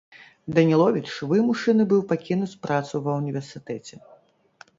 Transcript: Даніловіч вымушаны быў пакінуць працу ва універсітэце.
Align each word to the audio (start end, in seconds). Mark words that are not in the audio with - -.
Даніловіч 0.57 1.09
вымушаны 1.33 1.83
быў 1.91 2.01
пакінуць 2.13 2.51
працу 2.65 2.93
ва 3.09 3.19
універсітэце. 3.23 3.95